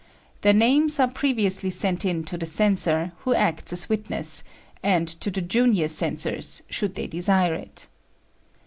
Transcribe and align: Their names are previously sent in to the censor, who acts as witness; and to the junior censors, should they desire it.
Their 0.41 0.53
names 0.53 0.99
are 0.99 1.07
previously 1.07 1.69
sent 1.69 2.05
in 2.05 2.23
to 2.23 2.35
the 2.35 2.47
censor, 2.47 3.11
who 3.19 3.35
acts 3.35 3.71
as 3.71 3.87
witness; 3.87 4.43
and 4.81 5.07
to 5.07 5.29
the 5.29 5.41
junior 5.43 5.89
censors, 5.89 6.63
should 6.71 6.95
they 6.95 7.05
desire 7.05 7.53
it. 7.53 7.85